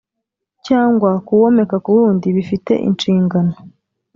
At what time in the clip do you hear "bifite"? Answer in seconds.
2.37-2.73